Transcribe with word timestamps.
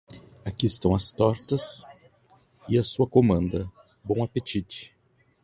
Aqui 0.45 0.65
estão 0.65 0.95
as 0.95 1.11
tortas 1.11 1.85
e 2.67 2.75
a 2.75 2.81
sua 2.81 3.05
comanda, 3.07 3.71
bom 4.03 4.23
apetite. 4.23 4.97